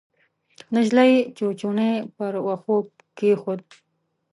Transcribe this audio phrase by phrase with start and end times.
[0.73, 2.77] نجلۍ چوچوڼی پر وښو
[3.17, 3.61] کېښود.